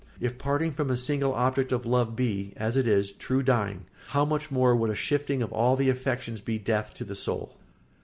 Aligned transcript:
If 0.19 0.39
parting 0.39 0.71
from 0.71 0.89
a 0.89 0.97
single 0.97 1.31
object 1.35 1.71
of 1.71 1.85
love 1.85 2.15
be, 2.15 2.53
as 2.57 2.75
it 2.75 2.87
is, 2.87 3.11
true 3.11 3.43
dying, 3.43 3.85
how 4.07 4.25
much 4.25 4.49
more 4.49 4.75
would 4.75 4.89
a 4.89 4.95
shifting 4.95 5.43
of 5.43 5.53
all 5.53 5.75
the 5.75 5.91
affections 5.91 6.41
be 6.41 6.57
death 6.57 6.95
to 6.95 7.03
the 7.03 7.13
soul. 7.13 7.55